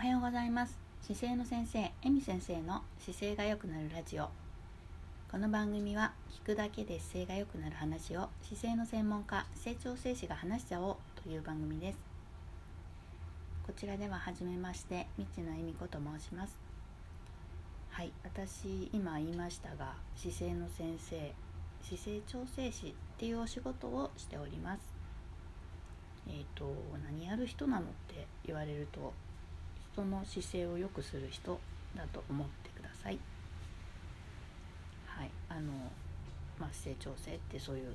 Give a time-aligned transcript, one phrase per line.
[0.00, 0.78] はようございます。
[1.02, 4.30] 姿勢の先生えみ先生の姿勢が良くなるラジオ。
[5.30, 11.98] この番組は聞くだけで姿勢が良くなる話を姿勢の専門家成長整士が話しちゃおうという番組です。
[13.66, 16.58] こちらでは初めましてみちのえみこと申します。
[17.90, 21.34] はい私今言いましたが姿勢の先生
[21.82, 24.80] 姿勢調整士っていうお仕事をしております。
[26.26, 26.74] えっ、ー、と
[27.04, 29.12] 何やる人なのって言われると
[29.92, 31.58] 人の姿勢を良くする人
[31.96, 33.18] だと思ってください。
[35.06, 35.30] はい。
[35.48, 35.72] あの、
[36.58, 37.92] まあ、姿勢調整ってそういう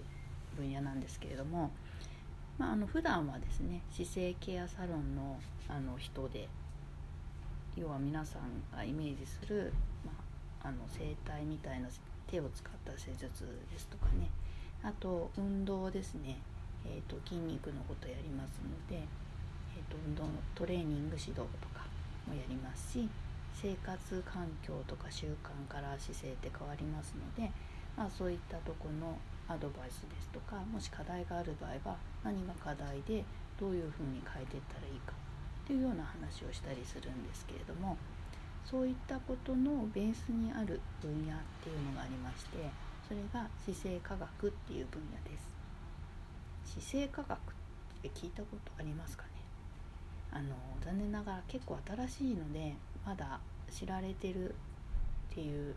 [0.55, 1.71] 分野なんですけれども、
[2.57, 5.37] まあ、あの普段はですね姿勢ケアサロンの
[5.67, 6.47] あの人で
[7.75, 9.73] 要は皆さんがイメージする、
[10.05, 10.11] ま
[10.63, 11.89] あ、あの整体みたいな
[12.27, 14.29] 手を使った施術ですとかね。
[14.83, 16.37] あと運動ですね、
[16.85, 19.01] えーと、筋肉のことやりますので、
[19.75, 20.23] えーと、運動
[20.53, 21.74] トレーニング指導とか
[22.27, 23.09] もやりますし
[23.53, 27.51] 生活環境とか習慣から姿勢って変わりますので、
[27.95, 33.23] まあ、そういったとこのアドバイスですとかもし課題がある場合は何が課題で
[33.59, 37.97] どういうふうに変えていったらいいかっていうような話をしたりするんですけれども
[38.65, 42.57] そういったことのベースにある分野っていうのがありまして
[43.07, 45.45] それが姿勢科学っていう分野です。
[46.81, 47.41] 姿勢科学っ
[48.01, 49.34] て聞いたことありますかね？
[50.35, 53.39] あの残念ながら結構新しいのでまだ
[53.71, 54.49] 知られてる
[55.31, 55.73] っていう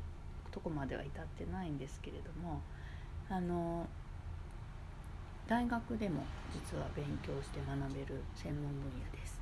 [0.51, 2.61] とこまでは至ってないんですけれども
[3.31, 3.87] あの
[5.47, 9.39] 大学でも実は勉強して学べる専門分野です。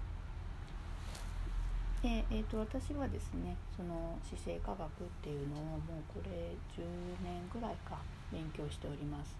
[2.02, 4.88] で、えーと、私はですねその姿勢科学っ
[5.22, 6.84] ていうのをもうこれ10
[7.24, 7.98] 年ぐらいか
[8.30, 9.36] 勉強しております。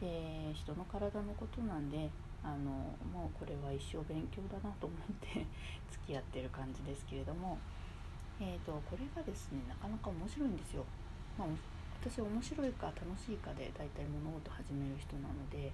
[0.00, 2.10] で人の体のことなんで
[2.44, 5.46] あのもうこれは一生勉強だなと思って
[5.90, 7.56] 付き合ってる感じですけれども、
[8.38, 10.84] えーと、これがですねなかなか面白いんですよ。
[11.38, 11.48] まあ、
[11.98, 15.72] 私面白いか楽しいかで大体物事始める人なので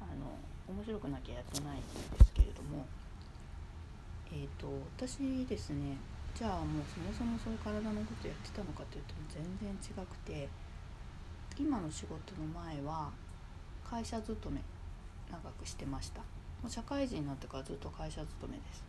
[0.00, 2.86] あの面白くなきゃやってないんですけれども、
[4.30, 5.98] えーと、私ですね
[6.34, 10.48] じゃあもうそもそもそういう体のことやってたのかというと全然違くて
[11.58, 13.10] 今の仕事の前は
[13.82, 14.60] 会社勤め
[15.30, 16.20] 長くしてました。
[16.20, 18.84] もう社会人になってからずっと会社勤めです。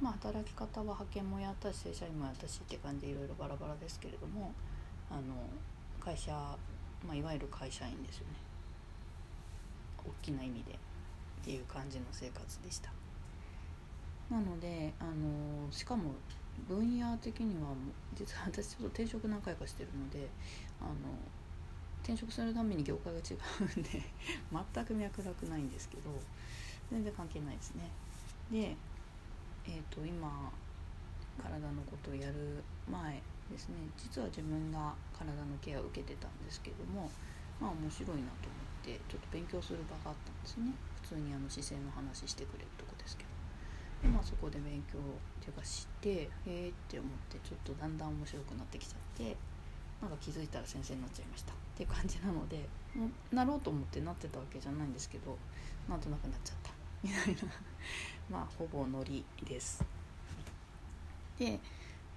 [0.00, 4.52] まあ働き方は派遣もやったし正社員もやったしって感じでいろいろバラバラですけれども
[5.10, 5.20] あの
[6.00, 6.32] 会社、
[7.06, 8.34] まあ、いわゆる会社員ですよね。
[10.06, 10.76] 大きな意味でっ
[11.44, 12.92] ていう感じの生活でした。
[14.30, 16.12] なのであのしかも
[16.68, 17.70] 分野的には
[18.14, 20.28] 実は私ちょっと転職何回かしてるので
[20.80, 20.92] あの
[22.02, 24.02] 転職するために業界が違うんで
[24.74, 26.10] 全く脈絡ないんですけど
[26.90, 27.90] 全然関係ないですね。
[28.50, 28.76] で
[29.66, 30.50] えっ、ー、と今
[31.42, 37.10] 体のことをやる前ですね実は自分が体のケアを受けてたんですけども
[37.60, 40.72] まあ面白いなと思ってちょっと勉強する場があったんですね。
[41.02, 43.38] 普通にあの姿勢の話してくれるとこですけど。
[44.02, 45.02] でまあそこで勉強っ
[45.44, 49.36] てかしてへえって思ってちょっとだんだん面白くなってきちゃって
[50.00, 51.52] なんか気づいたら先生になっちゃいました。
[51.78, 52.56] っていう感じなので
[52.96, 55.38] もうなろうと思ってなってたわけじゃないんですけど
[55.88, 56.70] なんとなくなっちゃった。
[57.02, 57.52] みたいな。
[58.28, 59.84] まあほぼノリです。
[61.38, 61.60] で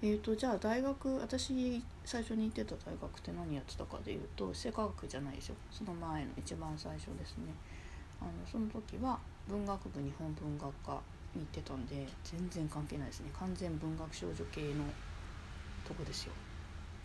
[0.02, 5.54] えーと、じゃあ大学私最初に行ってた大学って何やってたかでいうと生科学じゃないですよ。
[5.70, 7.54] その前の一番最初ですね。
[8.20, 11.00] あのその時は文学部日本文学科
[11.36, 13.30] に行ってたんで全然関係ないですね。
[13.38, 14.84] 完全文学少女系の
[15.86, 16.32] とこですよ。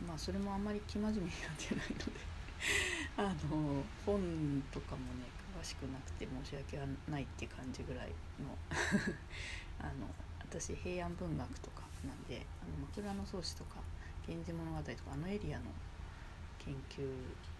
[0.07, 2.36] まあそれもあんまり生真面目にやってないので。
[3.17, 5.25] あの本とかもね
[5.57, 6.79] 詳しくなくて申し訳
[7.09, 8.09] ないって感じぐらい
[8.39, 8.57] の
[9.79, 10.07] あの
[10.39, 13.81] 私平安文学とかなんであの枕草子とか
[14.27, 15.65] 「源氏物語」とかあのエリアの
[16.59, 17.01] 研究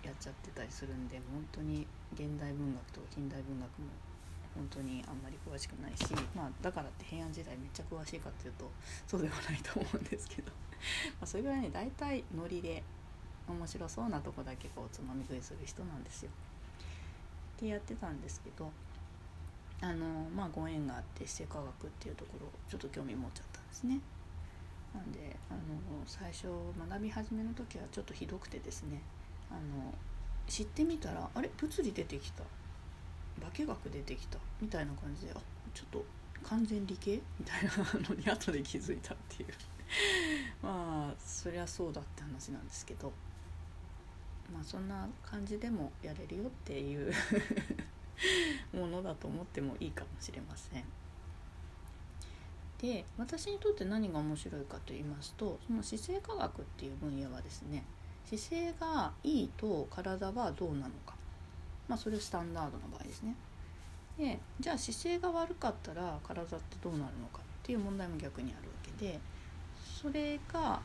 [0.03, 3.87] やっちゃってたりするんで本当に現代文学とか近代文学も
[4.55, 6.05] 本当にあんまり詳しくないし、
[6.35, 8.69] まあ、だからって平安時代めっちゃ詳しいかっていうと
[9.05, 10.51] そうではないと思うんですけど
[11.21, 12.83] まあそれぐらいね大体ノリで
[13.47, 16.29] 面白そうなとこだけこうつまみ食いする人なんですよ。
[17.57, 18.69] ってやってたんですけど
[19.81, 20.05] あの
[20.35, 23.99] まあご縁があって姿勢科学っていうところちょっと興味持っちゃったんですね。
[24.93, 25.59] なんであの
[26.05, 26.47] 最初
[26.89, 29.01] 学び始めの時はちょっとひどくてですね
[29.51, 29.93] あの
[30.47, 32.43] 知ってみたらあれ物理出てきた。
[33.39, 34.39] 化学出てきた。
[34.59, 35.39] みたいな感じであ
[35.73, 36.05] ちょっと
[36.43, 37.19] 完全理系？
[37.39, 39.49] みたいなのに後で気づいたっていう。
[40.61, 43.13] まあそりゃそうだって話なんですけど。
[44.53, 47.13] まあそんな感じでもやれるよっていう
[48.73, 50.83] ものだと思ってもいいかもしれません。
[52.79, 57.83] で私にとって何が面白いかと言いますとその姿勢科学っていう分野はですね
[58.23, 61.15] 姿勢がいいと体はどうなのか
[61.87, 63.35] まあそれスタンダードの場合ですね
[64.17, 69.19] でじゃあ姿勢が悪かったら体ってどうなるのかっていう問題も逆にあるわけで
[69.99, 70.79] それが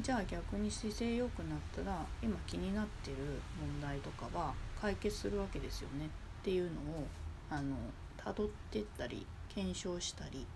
[0.00, 3.16] じゃあ逆に姿勢良くなったら今気になってる
[3.58, 6.08] 問題とかは解決するわけですよねっ
[6.44, 7.06] ていうのを
[7.50, 7.76] あの
[8.22, 10.46] 辿ってったり検証したり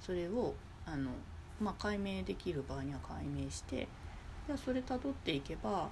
[0.00, 0.54] それを
[0.86, 1.10] あの、
[1.60, 3.86] まあ、解明できる場合には解明して
[4.46, 5.90] じゃあそれ辿っていけば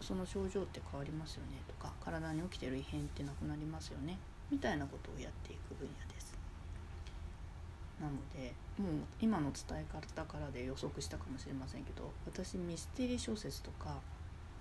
[0.00, 4.18] その症状って変わりますよねとか体に起きてる異変ってなくなりますよね
[4.50, 6.07] みたいなことをやっていく分野。
[8.00, 13.96] なのでもう今の伝え方からで予測したかもしれませんけど私ミステリー小説とか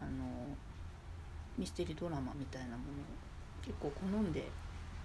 [0.01, 0.09] あの
[1.57, 2.83] ミステリードラマみたいなものを
[3.61, 4.49] 結構好んで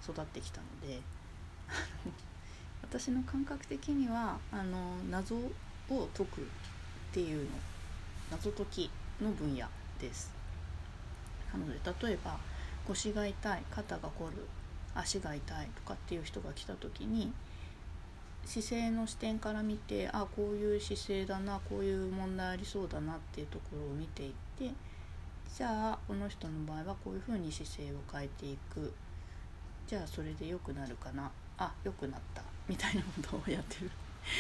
[0.03, 1.01] 育ってきたので
[2.83, 5.51] 私の感覚的にはあの謎を
[6.15, 6.45] 解くっ
[7.13, 7.57] ていうの
[8.31, 8.91] 謎解き
[9.21, 9.69] の分野
[9.99, 10.33] です。
[11.53, 12.39] なので例えば
[12.87, 14.49] 腰が痛い肩が凝る
[14.95, 17.33] 足が痛いとかっていう人が来た時に
[18.45, 24.71] 姿勢の視点から見てあこういう姿勢だなこういう問題ありそうだなっていうところを見ていって
[25.57, 28.93] じゃあこの人の場合はこういうふうに姿勢を変えていく。
[29.87, 31.31] じゃあそれで良くなるかな。
[31.59, 32.43] あ良くなった。
[32.67, 33.91] みたいなことをやってる。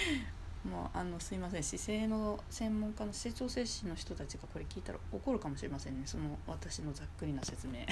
[0.64, 1.62] もうあのすいません。
[1.62, 6.06] 姿勢の専門家の姿勢調整士の人たちがこれ聞いたら怒るかもしれませんね。
[6.06, 7.74] その私のざっくりな説明。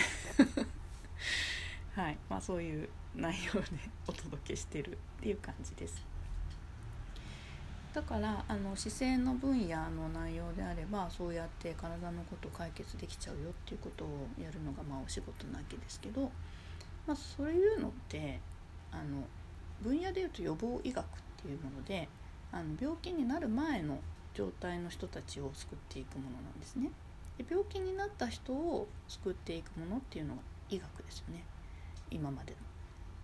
[2.00, 2.18] はい。
[2.30, 3.66] まあそういう内容で
[4.08, 6.02] お届けしてるっていう感じです。
[7.92, 16.30] だからあの姿勢の分野の内容であればそうやって体のこと解決できちゃうよっていうことをやるのがまあお仕事なわけですけど、
[17.04, 18.40] まあ、そういうのって
[18.92, 19.26] あの
[19.82, 21.08] 分野でいうと予防医学っ
[21.42, 22.08] ていうもので
[22.52, 23.98] あの病気になる前の
[24.34, 26.92] 状態の人たちを救っていくものなんですね。
[27.38, 31.44] で病気になった人を救っていくものっていうのが医学ですよね。
[32.10, 32.58] 今までの。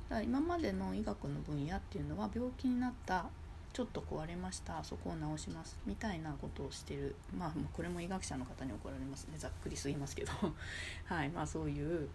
[0.09, 3.27] だから今までの医学の分野っていうのは病気になった
[3.73, 7.15] ちょっと壊れましたそこを直しますみたいなことをしてる。
[7.37, 9.35] まあこれも医学者の方に怒られますね。
[9.39, 10.33] ざっくりすぎますけど。
[11.05, 12.09] はいまあそういう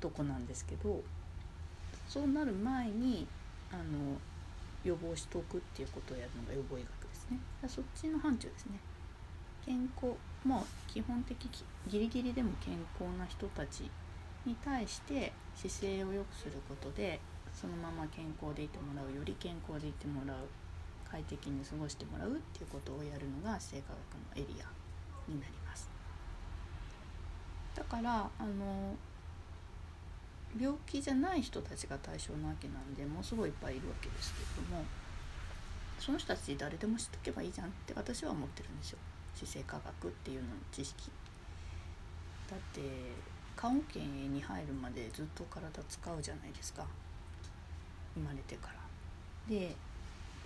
[0.00, 1.02] とこなんですけど。
[2.08, 3.26] そうなる前に
[3.72, 4.16] あの
[4.84, 7.38] 予防しておくっていうことをやるのが予防医学ですね。
[7.66, 8.78] そっちの範疇ですね。
[9.64, 10.14] 健康
[10.44, 11.50] もう基本的
[11.88, 13.90] ギリギリでも健康な人たち
[14.46, 17.20] に対して姿勢を良くすることで
[17.52, 20.36] そのまま健康でいてもらうより健康でいてもらう
[21.10, 23.94] 快適に過ごしてもらうっていうことをやるのが姿勢科
[24.36, 24.66] 学のエリア
[25.30, 25.88] になります。
[27.74, 28.94] だからあの
[30.58, 34.84] 病気じゃない人たちが対象なわけなんでものすごいいっぱいいるわけですけれども
[35.98, 38.98] その人たち誰でも知っとけばいいじゃんって私は思ってるんですよ。
[39.34, 41.10] 姿勢科学っていうのの知識。
[42.48, 42.80] だって
[43.56, 46.86] 棺桶に入るまでずっと体使うじゃないですか。
[48.14, 48.74] 生まれてから。
[49.48, 49.74] で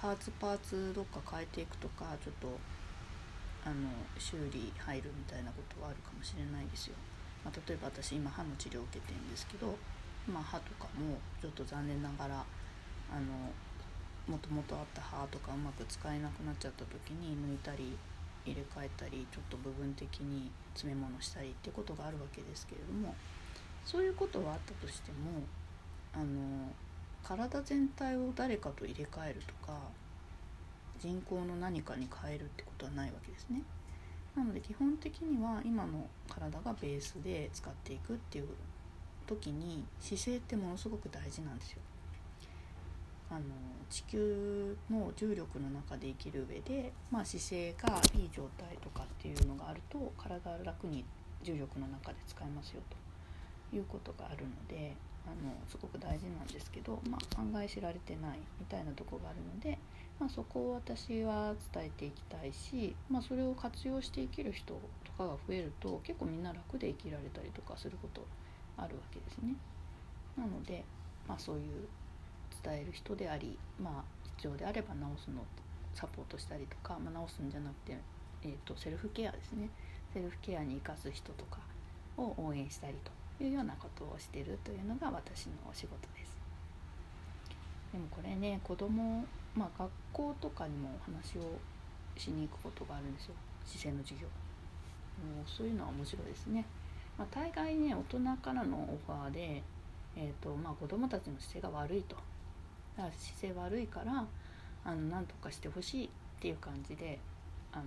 [0.01, 2.49] パーツパーツどっか変えていくとかちょっと
[3.65, 6.97] あの修理入るみたいなことはあるかもしれないですよ、
[7.45, 9.77] まあ、例えば私今歯の治療を受けてるんですけど、
[10.27, 13.53] まあ、歯とかもちょっと残念ながらあの
[14.25, 17.97] もともとあった歯とかうまく使えなくなっちゃった時に抜いたり
[18.45, 23.15] 入れ替えたりちょっと部分的に詰め物したりってことがあるわけですけれども
[23.85, 25.43] そういうことはあったとしても
[26.13, 26.71] あの
[27.23, 29.79] 体全体を誰かと入れ替えるとか
[30.99, 33.63] 人口の何かに変えるってことはないわけですね。
[34.37, 38.49] なので基本的には今の体がベースで使っていくっていう
[39.27, 41.79] 時に姿勢ってものすごく大事なんですよ。
[43.31, 43.43] あの
[43.89, 51.05] 地球の重力の中で生きる上で、まあ、姿勢がいい状態とかっていうのがあると体楽に
[51.43, 54.95] 重力の中で使えますよということがあるので
[55.27, 59.79] あのすごく大事なんですけど、まあ、案外知られてないみたいなとこがあるので、
[60.19, 68.27] まあ、そこを私は伝えていきたいし、まあ、それを活用して生きる人とかが増えると結構みんな楽で生きられたりとかすること
[68.77, 69.55] あるわけですね。
[70.37, 70.85] なので、
[71.29, 71.87] まあ、そういう
[72.63, 74.05] 伝える人であり、まあ、
[74.37, 75.45] 必要であれば直すのを
[75.95, 77.99] サポートしたりとか、まあ、直すんじゃなくて、
[78.43, 79.69] えーと、とセルフケアですね。
[80.13, 81.59] セルフケアに生かす人とか
[82.17, 82.95] を応援したり
[83.39, 86.37] というようなことをしてるというのが私のお仕事です。
[87.93, 89.25] でもこれね子供
[89.55, 91.59] まあ学校とかにも話を
[92.17, 93.35] しに行くことがあるんですよ。
[93.65, 94.27] 姿勢の授業。
[94.27, 96.65] もうそういうのは面白いですね、
[97.19, 99.63] まあ、大概ね大人からのオファーで、
[100.17, 102.17] えーとまあ、子供たちの姿勢が悪いと。
[103.01, 104.27] だから姿勢悪いから
[104.85, 107.19] あの何とかしてほしいっていう感じで
[107.73, 107.85] あの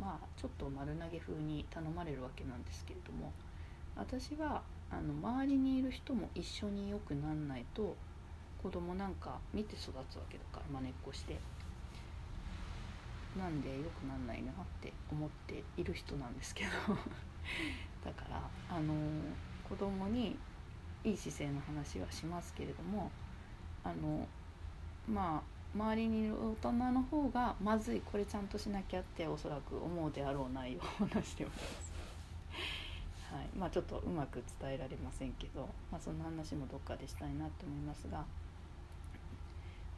[0.00, 3.30] まあちょっと丸投げ風に頼まれるわけなんですけれども
[3.94, 7.94] 私はあの周りにいる人も一緒によくなんないと
[8.62, 11.38] 子供なんか見て育つわけだからまねっこして。
[13.38, 16.70] なんでよくなんないなって思っている人なんですけど。
[18.04, 18.40] だから
[18.70, 18.94] あの
[19.68, 20.38] 子供に
[21.02, 23.10] いい姿勢の話はしますけれども
[23.82, 24.26] あの
[25.08, 31.92] まあ周りにいる大人の方がまずいこれちゃんとしなきゃっておそらく思うであろう内容を話してます。
[33.34, 33.58] はい。
[33.58, 38.24] まあ、ちょっとうまく伝えられませんけど、まあ、そんな話もどっかでしたいなと思いますが。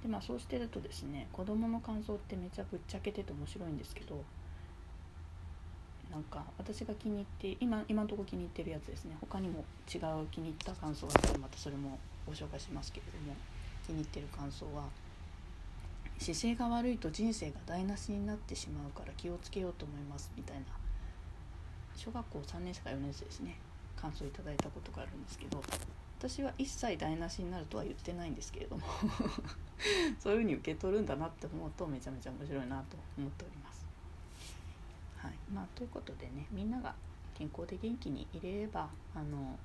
[0.02, 4.22] で、まあ、そうしてるとですね子どもの感想ってめちゃぶっちゃけてて面白いんですけど
[6.10, 9.16] なんか私が気に入って今今のとこ気に入ってるやつですね。
[9.20, 13.55] 他にも違う気に入った感想があったらまたそれもご紹介しますけれども。
[13.86, 14.84] 気に入ってる感想は
[16.18, 20.64] 姿勢が悪いと人生が台無しになってしまうから気をつけようと思いますみたいな。
[21.94, 23.58] 小学校3年生か4年生ですね。
[23.96, 25.62] 感想いただいたことがあるんですけど
[26.18, 28.82] 私は一切台無しになるとは言ってないんですけれども
[30.20, 33.86] そういうふうに受け取るんだなって思うとめちゃめちゃ面白いなと思っております。
[35.16, 35.34] はい。
[35.52, 36.94] まあ、ということでねみんなが
[37.34, 39.58] 健康で元気にいれればあの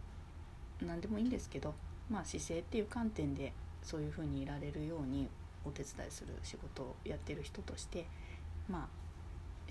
[0.81, 1.73] 何でもいいんですけど、
[2.09, 5.29] まあ、姿勢っていう観点でそういうふうにいられるように
[5.65, 8.05] お手伝いする仕事をやってる人として
[8.69, 9.01] まあ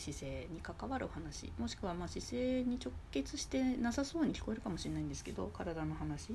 [0.00, 6.32] 姿勢に関わるお話もしくはま姿勢に直結してなさそうに聞こえるかもしれないんですけど体の話、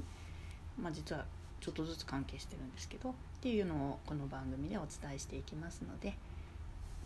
[0.79, 1.25] まあ、実は
[1.61, 6.15] ちょっとずつ関係してるんですけどっていうのをこの番組でお伝えしていきますので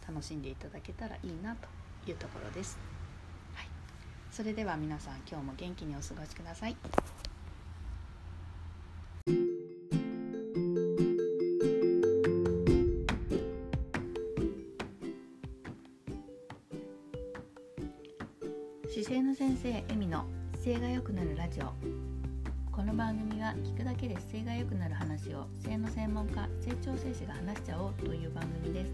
[0.05, 1.67] 楽しんでいただけたらいいなと
[2.09, 2.77] いうところです。
[3.53, 3.67] はい、
[4.31, 7.28] それでは皆さん今日も元気にお過ごしください。
[20.69, 21.73] 姿勢が良くなるラジオ。
[22.71, 28.91] この番組は聞くだけで姿勢が良くなる話を性の専門家成長生士が話しちゃおうという番組です。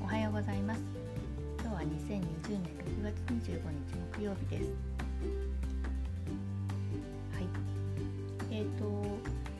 [0.00, 0.80] おはようございます。
[1.58, 4.70] 今日は2020年6月25日木曜日です。
[7.34, 7.48] はい。
[8.52, 8.84] えーと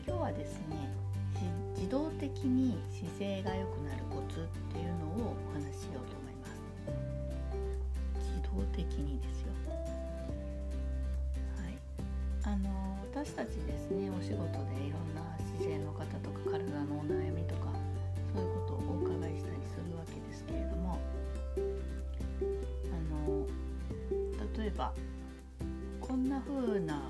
[0.06, 0.94] 今日はですね
[1.74, 6.56] 自動的に姿勢が良くなるコツっていうのをお話ししようと思います。
[8.54, 9.48] 動的にですよ。
[13.16, 15.24] 私たちですねお仕事でいろんな
[15.56, 17.72] 姿勢の方とか体のお悩みとか
[18.34, 21.00] そういうことをお伺いしたりするわけですけれども
[21.56, 22.90] あ
[23.24, 23.46] の
[24.62, 24.92] 例えば
[25.98, 27.00] こんな風な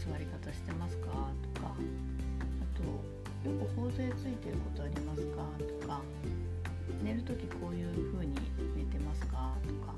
[0.00, 1.08] 座り方してますか？
[1.52, 1.76] とかあ
[3.44, 5.44] とよく頬杖ついてることありますか？
[5.82, 6.00] とか
[7.04, 8.32] 寝る時こういう風に
[8.74, 9.52] 寝てますか？
[9.68, 9.92] とか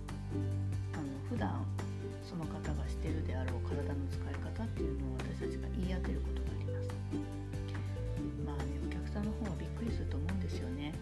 [0.95, 1.65] あの普段
[2.31, 6.89] その方がしてるであろう体の使い方っていうのを私たちが言い当てることがあります
[8.47, 10.95] まあねお客さんの方はびっくりすると思うんですよね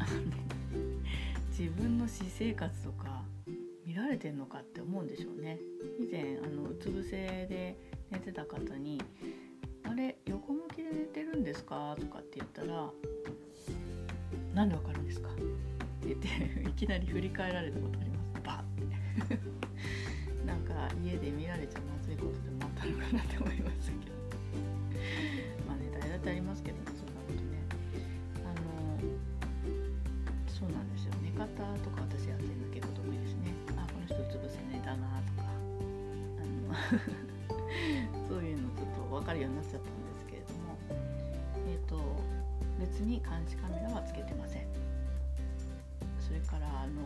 [1.52, 3.22] 自分の私生活とか
[3.84, 5.58] 見られてんのかって思うんでしょうね
[5.98, 7.76] 以前あのうつ伏せで
[8.10, 9.02] 寝てた方に
[9.84, 12.90] 「あれ横向きで寝てるんですか?」とかって言ったら
[14.54, 15.42] 「何でわかるんですか?」って
[16.08, 16.28] 言って
[16.70, 18.64] いきなり振り返られたことありますバ
[19.28, 19.60] ッて
[20.50, 24.18] なんか家で見られちゃまずいことでもあったのかなって思いましたけど。
[25.62, 26.90] まあね誰だってありますけどね。
[26.90, 27.62] そんなことね
[28.42, 28.98] あの
[30.50, 31.14] そうなんですよ。
[31.22, 33.54] 寝方とか私やってるの結構得意ですね。
[33.78, 35.46] あこの人つぶせ寝だなとか。
[35.46, 36.74] あの
[38.26, 40.74] そういうのちょっと分かるようになっちゃったんですけれども。
[41.62, 41.94] えっ、ー、と
[42.82, 44.66] 別に監視カメラはつけてません。
[46.18, 46.99] それからあの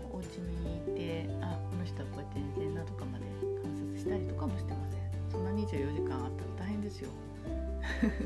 [4.44, 5.00] かもしてません。
[5.32, 7.08] そんな24時間あったら大変ですよ。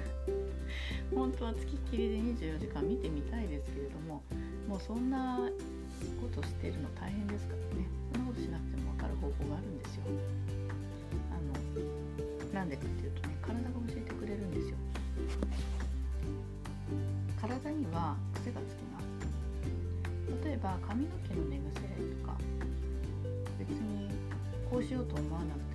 [1.14, 4.22] 本当はつきっきりで24時間見てみたいですけれども
[4.68, 5.48] もうそんな
[6.20, 7.86] ことしてるの大変ですからね。
[8.12, 10.02] そんなことしなくても分かる方法があるんですよ。
[11.30, 14.76] あのなんでかっていうとね体が教えてくれるんですよ。
[17.40, 19.06] 体には癖がつきます。
[20.44, 21.80] 例えば髪の毛の寝癖
[22.20, 22.36] とか
[23.58, 24.10] 別に
[24.68, 25.67] こうしようと思わなく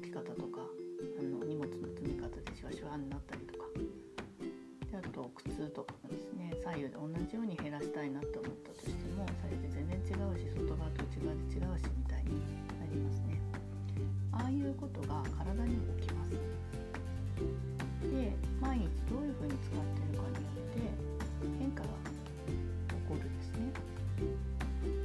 [0.00, 3.68] 置き方とかあの荷物の積み方でシワシワになったりとか。
[4.90, 6.56] であと靴とかもですね。
[6.64, 12.40] 左右で同じように減らしたいなと思ったとしても左右で全然違うし外側と内側で違うしみたいに
[12.80, 13.36] なりますね。
[14.32, 16.32] ああいうことが体にも起きます。
[18.08, 20.80] で毎日どういうふうに使ってるかによって
[21.60, 23.68] 変化が起こるんですね。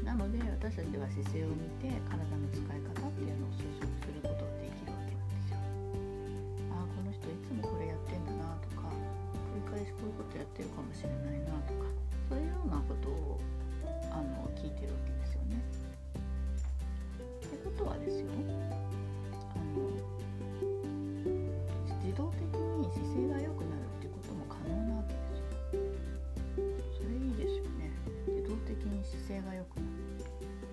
[0.07, 4.54] なので私たちは姿勢を見て体の使い方っていうのを推測することが
[10.55, 11.83] ってるかもしれないなとか
[12.31, 13.41] そういうようなことを
[14.07, 15.59] あの聞いてるわけですよね。
[17.43, 19.91] ってことはですよあの
[21.99, 25.83] 自動的に姿勢が良くなるっていうことも可能なわけですよ。
[26.95, 27.91] それいいですよね。
[28.31, 29.99] 自動的に姿勢が良くなる。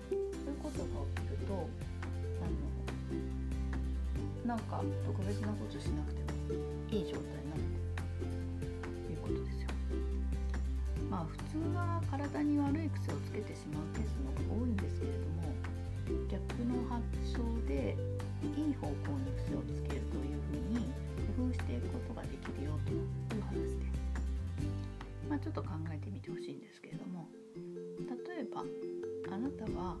[0.07, 1.67] そういうことが起きると
[2.39, 2.71] あの
[4.47, 6.31] なんか特別なことしなくても
[6.87, 7.82] いい状態になるという
[11.23, 15.55] ま普通は体に悪い癖をつけてしまうケースの方が多いんですけれども
[16.27, 17.01] 逆の発
[17.31, 17.95] 想で
[18.43, 20.91] いい方向に癖をつけるというふうに
[21.39, 24.03] 工夫していくことができるよという話です。
[25.29, 27.27] まあ、ちょっと考えてみてほしいんですけれども
[27.97, 28.63] 例えば
[29.33, 29.97] あなたは、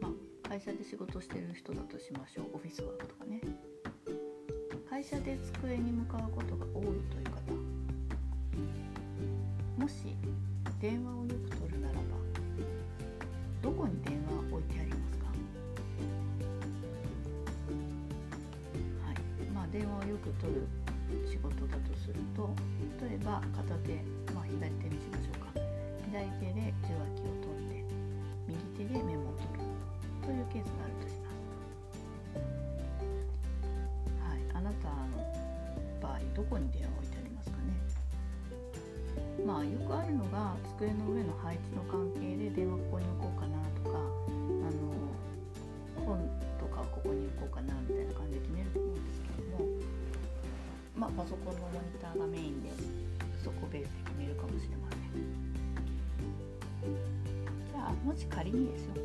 [0.00, 0.08] ま
[0.44, 3.40] あ、会社で仕事してる人だとしましょうオフィスワークとかね
[4.88, 7.67] 会社で机に向かうことが多いという方
[9.78, 10.16] もし
[10.80, 12.00] 電話をよく取るならば
[13.62, 15.26] どこに電話を置いてありますか？
[19.06, 19.16] はい。
[19.54, 20.66] まあ電話をよく取る
[21.26, 22.50] 仕事だとすると
[23.06, 24.02] 例えば片手、
[24.34, 25.62] まあ、左手にしましょうか。
[26.10, 27.86] 左手で受話器を取って
[28.46, 29.64] 右手でメモを取る。
[30.20, 31.40] というケースがあるとします。
[34.28, 34.38] はい。
[34.52, 35.24] あなたの
[36.02, 37.07] 場合どこに電話を置いてますか？
[39.48, 44.04] まあよくあるのが机の上の配置の関係で電話ここに置こうかなとかあ
[44.76, 46.20] の本
[46.60, 49.64] とかここに置こうかなみたいな感じで決めると思うんですけども
[51.00, 52.68] まあパソコンのモニターがメインで
[53.40, 55.16] そこベースで決めるかもしれません。
[57.72, 59.00] じゃあもし仮にですよ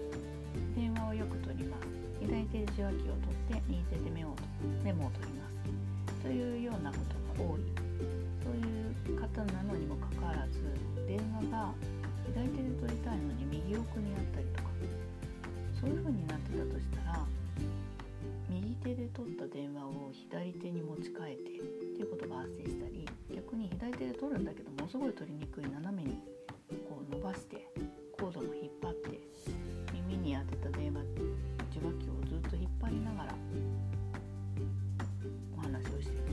[0.75, 1.87] 電話をよく取ります。
[2.19, 5.55] 左手で受話器を取って右手でメモを取ります。
[6.19, 7.72] というようなことが多い。
[9.23, 10.59] 方なのにもかかわらず
[11.07, 11.71] 電話が
[12.27, 14.69] 左手で取りたいのに右奥にあったりとか
[15.79, 17.19] そういう風になってたとしたら
[18.49, 21.63] 右手で取った電話を左手に持ち替えてっ
[21.95, 26.19] ていうことが発生したり逆に左手で取るんだけどものすごい取りにくい斜めに
[26.89, 27.67] こう伸ばして
[28.19, 29.19] コードも引っ張って
[29.93, 30.99] 耳に当てた電話
[31.71, 33.35] 受話器をずっと引っ張りながら
[35.57, 36.23] お話をしている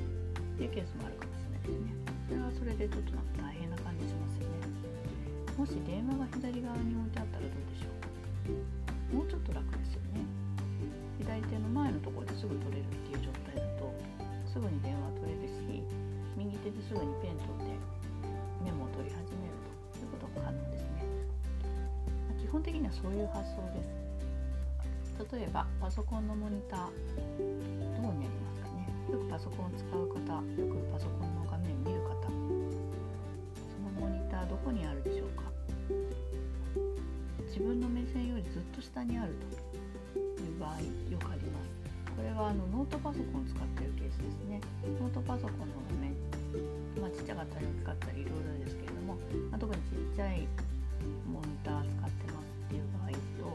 [0.55, 2.10] っていうケースもあるかもしれないですね。
[2.31, 4.71] それはそれでちょっとなんか大変な感じしますよね。
[5.59, 7.91] もし電話が左側に置いてあったらどうでしょ
[9.11, 10.23] うもうちょっと楽ですよね。
[11.19, 13.91] 左手の前のところですぐ取れるっていう状態だと
[14.47, 15.83] すぐに電話取れるし
[16.39, 17.75] 右手ですぐにペン取って
[18.63, 19.59] メモを取り始める
[19.91, 21.03] ということが可能ですね。
[22.31, 23.91] ま基本的にはそういう発想です。
[25.35, 30.23] 例えばパソコンのモニターどこにありますかねよくパソコンを使う方
[30.55, 31.40] よくパソコンの
[34.65, 35.45] こにあるでしょうか？
[37.47, 39.35] 自分の目線よりずっと下にある
[40.15, 41.71] という場合よくあります。
[42.17, 44.61] これはあのノートパソコンを使っているケースですね。
[45.01, 46.15] ノートパソコンの画面
[47.01, 49.15] まあ、ちっちゃかったり大きかったりいろいろですけれども、
[49.51, 50.49] まあ、特にちっちゃい
[51.31, 53.55] モニター使ってますっていう場合と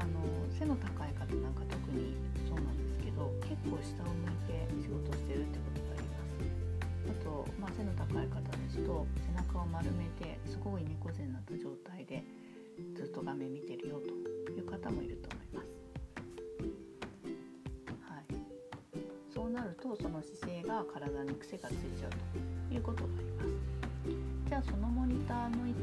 [0.00, 0.24] あの
[0.58, 2.16] 背の高い方なんか特に
[2.48, 5.77] そうなんですけど結構下を向いて仕事してるってこと
[7.08, 12.22] ありますあと、まあ、背の高い方ですと背中を丸めてすごい猫背になった状態で
[12.94, 15.68] ずっと画面見てるよという方もいると思います。
[18.06, 18.24] はい、
[19.34, 22.10] そうなるとその姿勢が体に癖がついちゃう
[22.68, 23.50] ということがあります。
[24.48, 25.78] じゃあそのモニターの位置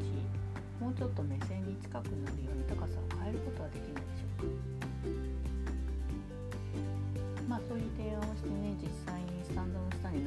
[0.80, 4.66] もうちょっと目線に近くなるように高さを変えることはできないでしょうか。
[7.48, 8.88] まあそういう提案をしてね実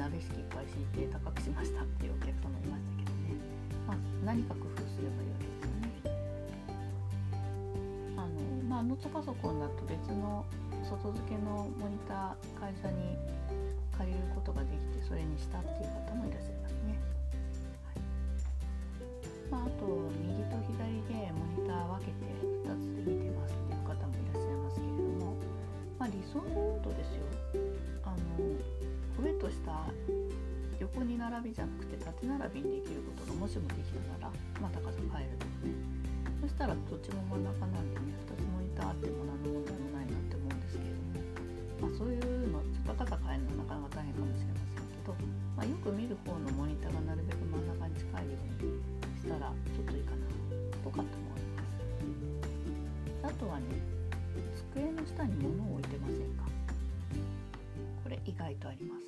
[0.00, 3.36] 鍋敷きいっぱい敷いて高くしましたっていうお客様いましたけどね、
[3.84, 6.00] まあ、何か工夫すればいいわけですよね。
[8.16, 8.32] あの
[8.64, 10.48] まあノートパソコンだと別の
[10.88, 13.12] 外付けのモニター会社に
[13.92, 16.96] 借りることができてそれにしたっていう方もいらっしゃいますね。
[17.92, 18.00] はい
[19.52, 19.84] まあ、あと
[20.16, 22.24] 右と左でモニター分けて
[22.64, 25.36] 2つで見てますっていう方もいらっしゃいますけれども、
[26.00, 27.28] まあ、理想で言うとですよ
[28.08, 28.79] あの
[29.20, 29.84] 上と下
[30.80, 35.76] 横に並びじゃなくて縦並びにできることがもしもできたなら、まあ、高さ変えるとかね。
[36.40, 41.20] そしたらどっちも真ん中なんでね2つモニターあっても何の問題もないなって思うんですけれども。
[41.80, 45.12] まあ、そういうのちょっと高さ変えるのはなかなか大変かもしれませんけど、
[45.52, 48.80] まあ、よく見る方のモニターがなるべく真ん中に近いように
[49.20, 50.24] したらちょっといいかな
[50.80, 51.44] とかと思い
[53.20, 53.76] ますあとはね
[54.72, 56.48] 机の下に物を置いてませんか
[58.24, 59.06] 意外とあります。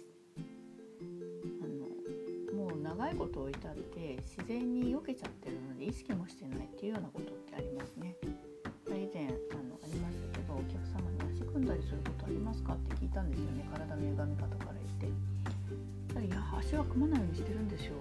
[1.63, 8.17] あのもう長いこと置いてあって自然に避けちゃってるので意識もしてないっていうようなことってありますね。
[8.89, 9.31] 以前あ
[9.67, 16.15] のありましたけどお客様に足組んだりすることありますかって聞いたんですよね体の歪み方から言って。
[16.15, 17.95] たらいや足は組まないようにしてるんですよ。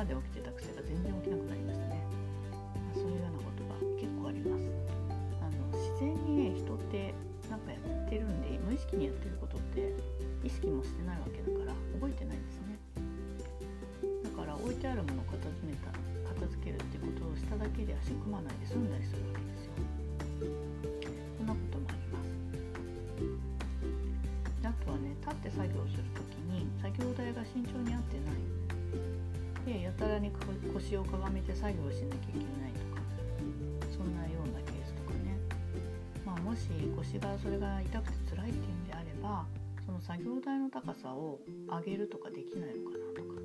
[0.00, 2.00] まで起きてた癖が全然起きなくなりましたね、
[2.72, 4.64] まあ、そういうようなことが結構あります。
[5.44, 7.12] あの自然にね人って
[7.52, 9.92] なんかやってるんで無意識にやってることって
[10.40, 12.80] 意識もしてないわけだから覚えてないんですね。
[14.24, 15.92] だから置いてあるものを片付めた
[16.32, 19.76] 片付けるってことをしただけで足組まないで済んだりするわけですよ。
[21.36, 22.32] そんなこともあります。
[24.64, 27.89] あとはね立って作業する時に作業台が慎重に
[29.72, 30.32] でやたらに
[30.74, 33.02] 腰をかがめて作業しなきゃいけないとか
[33.96, 35.38] そんなようなケースとかね。
[36.26, 39.46] まあもし腰がそれが痛くて辛いっていうんであれば
[39.86, 43.38] その作業台の高さを上げるとかできないのかなとか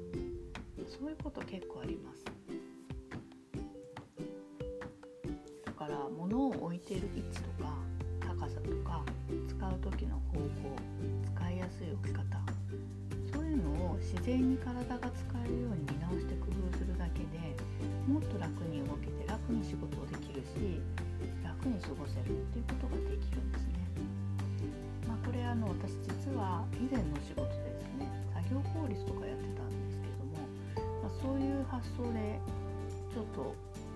[0.99, 2.25] そういうこと結構あります。
[5.63, 7.69] だから物を置いている位置とか
[8.19, 9.03] 高さとか
[9.47, 10.49] 使う時の方向
[11.35, 12.54] 使いやすい置き方
[13.95, 17.55] を自然に体が使えるように見直して工夫するだけで
[18.03, 20.83] もっと楽に動けて楽に仕事をできるし
[21.39, 23.87] 楽に過ごせるっていうことができるんですね。
[25.07, 30.43] まあ、これあの私実は以前の仕事でですね作業効率とかやってたんですけども、
[31.01, 32.39] まあ、そういう発想で
[33.15, 33.55] ちょっと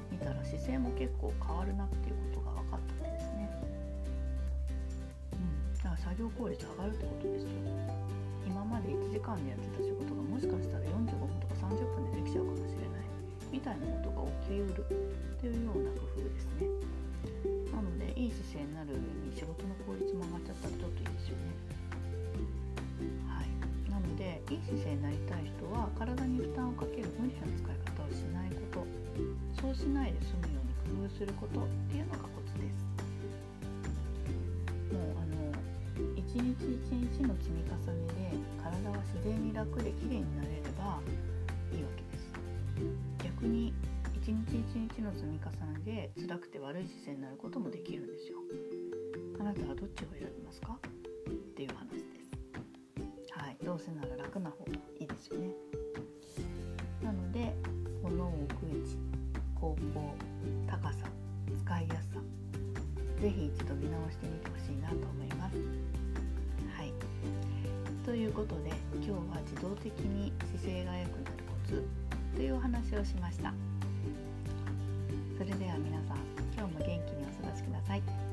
[0.10, 3.52] 見たら姿勢も結構変わるなっていうことが分かったんですね。
[5.34, 8.18] うん、だから作業効率上がるってことですよ。
[8.69, 13.10] 今まで1時間でやってた仕事がもしかしたら45分とか30分でできちゃうかもしれない
[13.49, 14.86] みたいなことが起きうる
[15.41, 16.69] というような工夫ですね。
[17.73, 21.49] なのでいい姿勢になる上に仕事の効率も上がっちゃったらちょっといいですよね。
[23.25, 23.49] はい、
[23.89, 25.79] なのでいい姿勢になりたい人は
[39.60, 41.02] 楽で綺麗になれれば
[41.74, 42.32] いいわけです。
[43.22, 43.74] 逆に
[44.15, 45.50] 一日一日の積み重
[45.84, 48.38] ねで辛くて悪い姿勢になることもできるんですよ。
[49.38, 50.80] あなたはどっちを選びますか？
[50.80, 52.32] っていう話です。
[53.32, 55.50] はいどうせなら楽な方がいいですよね。
[57.04, 57.54] なので
[58.02, 58.95] 物を置く位置
[59.56, 60.15] 方向
[60.67, 61.00] 高さ
[61.65, 62.22] 使いやすさ
[63.19, 65.58] 是非一度見直してみてほしいなと思います。
[66.78, 66.93] はい。
[68.06, 68.72] ということで
[69.10, 71.84] 今日は自動的に姿勢が良くなるコツ
[72.36, 73.52] というお話をしました。
[75.36, 76.17] それでは皆さん
[76.56, 78.29] 今日も元気にお過ごしください。